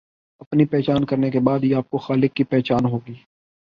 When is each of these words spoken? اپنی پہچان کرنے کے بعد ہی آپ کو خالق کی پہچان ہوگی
اپنی 0.41 0.65
پہچان 0.65 1.05
کرنے 1.05 1.31
کے 1.31 1.39
بعد 1.39 1.59
ہی 1.63 1.73
آپ 1.73 1.89
کو 1.89 1.97
خالق 1.97 2.35
کی 2.35 2.43
پہچان 2.43 2.85
ہوگی 2.85 3.13